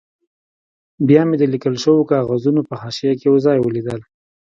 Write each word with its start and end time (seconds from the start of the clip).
بیا 1.07 1.21
مې 1.27 1.35
د 1.39 1.43
لیکل 1.53 1.75
شوو 1.83 2.09
کاغذونو 2.11 2.61
په 2.69 2.73
حاشیه 2.81 3.13
کې 3.19 3.25
یو 3.29 3.35
ځای 3.45 3.57
ولید. 3.61 3.87